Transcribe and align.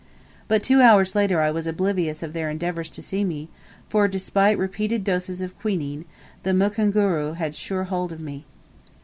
But 0.47 0.63
two 0.63 0.81
hours 0.81 1.13
later 1.13 1.41
I 1.41 1.51
was 1.51 1.67
oblivious 1.67 2.23
of 2.23 2.33
their 2.33 2.49
endeavours 2.49 2.89
to 2.89 3.03
see 3.03 3.23
me; 3.23 3.49
for, 3.87 4.07
despite 4.07 4.57
repeated 4.57 5.03
doses 5.03 5.41
of 5.41 5.55
quinine, 5.59 6.05
the 6.41 6.55
mukunguru 6.55 7.33
had 7.35 7.53
sure 7.53 7.83
hold 7.83 8.11
of 8.11 8.19
me. 8.19 8.45